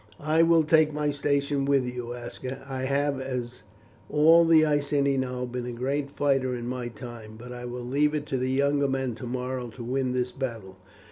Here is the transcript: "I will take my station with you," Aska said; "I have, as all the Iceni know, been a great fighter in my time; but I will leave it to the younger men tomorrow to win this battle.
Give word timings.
"I 0.23 0.41
will 0.41 0.63
take 0.63 0.91
my 0.95 1.11
station 1.11 1.63
with 1.63 1.85
you," 1.85 2.13
Aska 2.15 2.49
said; 2.49 2.61
"I 2.67 2.85
have, 2.85 3.21
as 3.21 3.61
all 4.09 4.45
the 4.45 4.65
Iceni 4.65 5.15
know, 5.15 5.45
been 5.45 5.67
a 5.67 5.71
great 5.71 6.09
fighter 6.17 6.55
in 6.55 6.65
my 6.65 6.87
time; 6.87 7.35
but 7.37 7.53
I 7.53 7.65
will 7.65 7.85
leave 7.85 8.15
it 8.15 8.25
to 8.25 8.37
the 8.37 8.49
younger 8.49 8.87
men 8.87 9.13
tomorrow 9.13 9.69
to 9.69 9.83
win 9.83 10.13
this 10.13 10.31
battle. 10.31 10.75